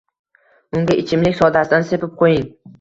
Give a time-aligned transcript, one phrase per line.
[0.79, 2.53] Unga ichimlik sodasidan sepib qo'ying.